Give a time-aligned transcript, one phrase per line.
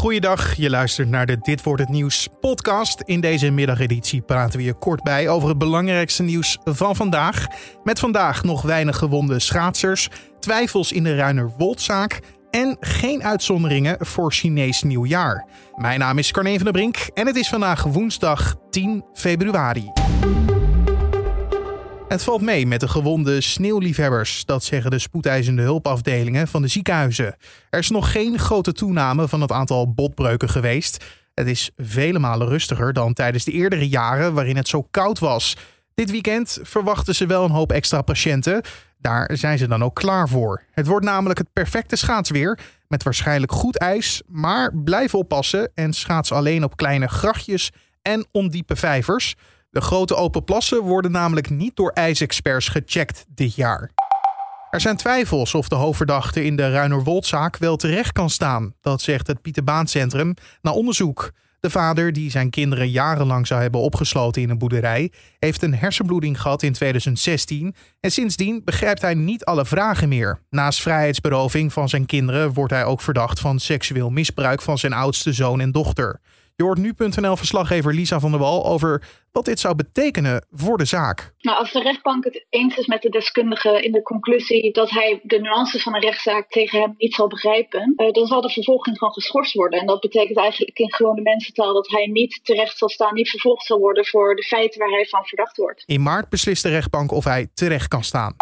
[0.00, 3.00] Goeiedag, je luistert naar de Dit wordt het nieuws podcast.
[3.00, 7.46] In deze middageditie praten we je kort bij over het belangrijkste nieuws van vandaag.
[7.84, 10.08] Met vandaag nog weinig gewonde schaatsers,
[10.38, 15.46] twijfels in de Ruiner-Woldzaak en geen uitzonderingen voor Chinees nieuwjaar.
[15.76, 19.90] Mijn naam is Carne van der Brink en het is vandaag woensdag 10 februari.
[22.10, 27.36] Het valt mee met de gewonde sneeuwliefhebbers, dat zeggen de spoedeisende hulpafdelingen van de ziekenhuizen.
[27.70, 31.04] Er is nog geen grote toename van het aantal botbreuken geweest.
[31.34, 35.56] Het is vele malen rustiger dan tijdens de eerdere jaren waarin het zo koud was.
[35.94, 38.62] Dit weekend verwachten ze wel een hoop extra patiënten.
[38.98, 40.62] Daar zijn ze dan ook klaar voor.
[40.70, 46.32] Het wordt namelijk het perfecte schaatsweer met waarschijnlijk goed ijs, maar blijf oppassen en schaats
[46.32, 47.70] alleen op kleine grachtjes
[48.02, 49.34] en ondiepe vijvers.
[49.70, 53.90] De grote open plassen worden namelijk niet door ijsexperts gecheckt dit jaar.
[54.70, 58.74] Er zijn twijfels of de hoofdverdachte in de Ruinerwoldzaak wel terecht kan staan.
[58.80, 61.32] Dat zegt het Pieterbaancentrum na onderzoek.
[61.60, 66.40] De vader, die zijn kinderen jarenlang zou hebben opgesloten in een boerderij, heeft een hersenbloeding
[66.40, 70.40] gehad in 2016 en sindsdien begrijpt hij niet alle vragen meer.
[70.50, 75.32] Naast vrijheidsberoving van zijn kinderen wordt hij ook verdacht van seksueel misbruik van zijn oudste
[75.32, 76.20] zoon en dochter.
[76.60, 81.34] Je hoort nu.nl-verslaggever Lisa van der Wal over wat dit zou betekenen voor de zaak.
[81.40, 85.20] Nou, als de rechtbank het eens is met de deskundige in de conclusie dat hij
[85.22, 88.98] de nuances van een rechtszaak tegen hem niet zal begrijpen, uh, dan zal de vervolging
[88.98, 89.80] gewoon geschorst worden.
[89.80, 93.66] En dat betekent eigenlijk in gewone mensentaal dat hij niet terecht zal staan, niet vervolgd
[93.66, 95.82] zal worden voor de feiten waar hij van verdacht wordt.
[95.86, 98.36] In maart beslist de rechtbank of hij terecht kan staan.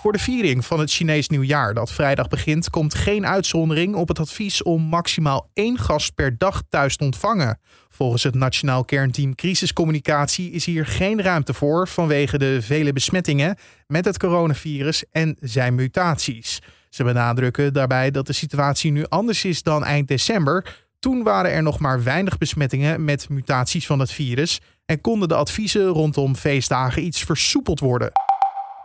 [0.00, 4.18] Voor de viering van het Chinees nieuwjaar dat vrijdag begint, komt geen uitzondering op het
[4.18, 7.60] advies om maximaal één gast per dag thuis te ontvangen.
[7.88, 13.56] Volgens het Nationaal Kernteam Crisiscommunicatie is hier geen ruimte voor vanwege de vele besmettingen
[13.86, 16.58] met het coronavirus en zijn mutaties.
[16.90, 20.76] Ze benadrukken daarbij dat de situatie nu anders is dan eind december.
[20.98, 25.34] Toen waren er nog maar weinig besmettingen met mutaties van het virus en konden de
[25.34, 28.12] adviezen rondom feestdagen iets versoepeld worden.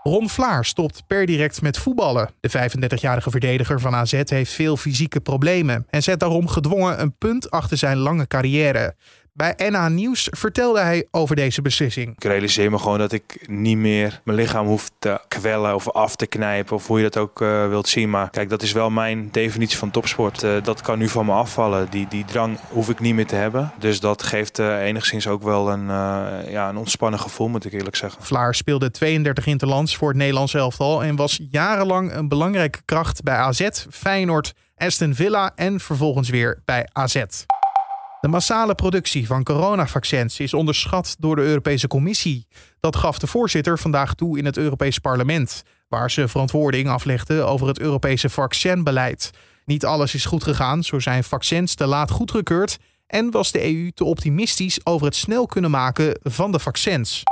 [0.08, 2.30] Ron Vlaar stopt per direct met voetballen.
[2.40, 7.52] De 35-jarige verdediger van AZ heeft veel fysieke problemen en zet daarom gedwongen een punt
[7.52, 8.96] achter zijn lange carrière.
[9.38, 12.16] Bij NA Nieuws vertelde hij over deze beslissing.
[12.16, 16.16] Ik realiseer me gewoon dat ik niet meer mijn lichaam hoef te kwellen of af
[16.16, 16.75] te knijpen.
[16.75, 18.09] Of hoe je dat ook uh, wilt zien.
[18.09, 20.44] Maar kijk, dat is wel mijn definitie van topsport.
[20.44, 21.88] Uh, dat kan nu van me afvallen.
[21.90, 23.72] Die, die drang hoef ik niet meer te hebben.
[23.79, 25.88] Dus dat geeft uh, enigszins ook wel een,
[26.50, 28.24] ja, een ontspannen gevoel, moet ik eerlijk zeggen.
[28.24, 31.03] Vlaar speelde 32 interlands voor het Nederlands elftal.
[31.03, 36.88] En was jarenlang een belangrijke kracht bij AZ, Feyenoord, Aston Villa en vervolgens weer bij
[36.91, 37.24] AZ.
[38.25, 42.47] De massale productie van coronavaccins is onderschat door de Europese Commissie.
[42.80, 47.68] Dat gaf de voorzitter vandaag toe in het Europees Parlement, waar ze verantwoording aflegde over
[47.68, 49.31] het Europese vaccinbeleid.
[49.66, 52.78] Niet alles is goed gegaan, zo zijn vaccins te laat goedgekeurd
[53.08, 57.24] en was de EU te optimistisch over het snel kunnen maken van de vaccins.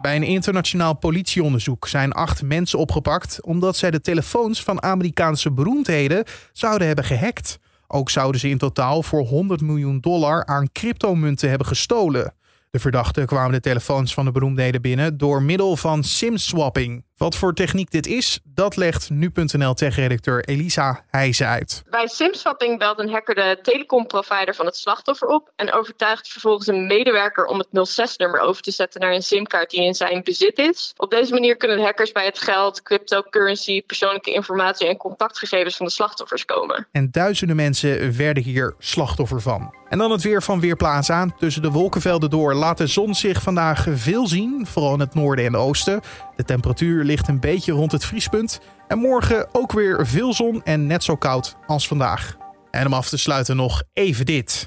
[0.00, 6.24] Bij een internationaal politieonderzoek zijn acht mensen opgepakt omdat zij de telefoons van Amerikaanse beroemdheden
[6.52, 7.58] zouden hebben gehackt.
[7.88, 12.34] Ook zouden ze in totaal voor 100 miljoen dollar aan cryptomunten hebben gestolen.
[12.70, 17.04] De verdachten kwamen de telefoons van de beroemdheden binnen door middel van SIM-swapping.
[17.16, 21.82] Wat voor techniek dit is, dat legt nu.nl tech-redacteur Elisa Heijzen uit.
[21.90, 26.86] Bij SIM-swapping belt een hacker de telecomprovider van het slachtoffer op en overtuigt vervolgens een
[26.86, 30.92] medewerker om het 06-nummer over te zetten naar een SIM-kaart die in zijn bezit is.
[30.96, 35.86] Op deze manier kunnen de hackers bij het geld, cryptocurrency, persoonlijke informatie en contactgegevens van
[35.86, 36.88] de slachtoffers komen.
[36.92, 39.74] En duizenden mensen werden hier slachtoffer van.
[39.88, 41.34] En dan het weer van Weerplaats aan.
[41.38, 45.44] Tussen de wolkenvelden door laat de zon zich vandaag veel zien, vooral in het noorden
[45.44, 46.00] en oosten.
[46.36, 48.60] De temperatuur ligt een beetje rond het vriespunt.
[48.88, 52.36] En morgen ook weer veel zon en net zo koud als vandaag.
[52.70, 54.66] En om af te sluiten nog even dit.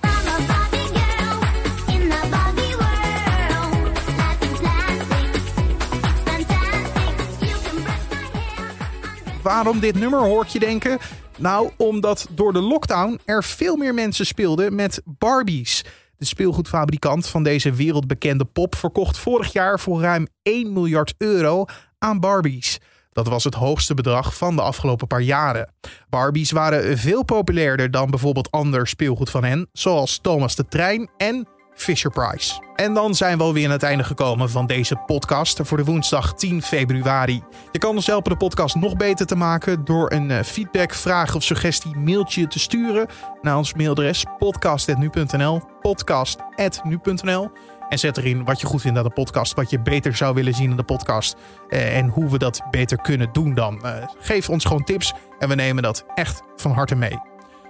[9.42, 10.98] Waarom dit nummer hoort je denken?
[11.38, 15.84] Nou, omdat door de lockdown er veel meer mensen speelden met Barbies.
[16.20, 21.66] De speelgoedfabrikant van deze wereldbekende pop verkocht vorig jaar voor ruim 1 miljard euro
[21.98, 22.80] aan Barbies.
[23.12, 25.74] Dat was het hoogste bedrag van de afgelopen paar jaren.
[26.10, 31.48] Barbies waren veel populairder dan bijvoorbeeld ander speelgoed van hen, zoals Thomas de Trein en
[31.82, 32.62] Fisher Price.
[32.76, 36.34] En dan zijn we alweer aan het einde gekomen van deze podcast voor de woensdag
[36.34, 37.44] 10 februari.
[37.72, 41.36] Je kan ons helpen de podcast nog beter te maken door een eh, feedback, vraag
[41.36, 43.08] of suggestie mailtje te sturen
[43.42, 47.52] naar ons mailadres podcast.nu.nl podcast.nu.nl
[47.90, 50.54] en zet erin wat je goed vindt aan de podcast, wat je beter zou willen
[50.54, 51.36] zien in de podcast
[51.70, 53.86] eh, en hoe we dat beter kunnen doen dan.
[53.86, 57.20] Eh, geef ons gewoon tips en we nemen dat echt van harte mee.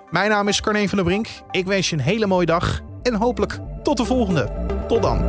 [0.10, 1.28] Mijn naam is Carne van der Brink.
[1.52, 4.50] Ik wens je een hele mooie dag en hopelijk tot de volgende.
[4.88, 5.22] Tot dan.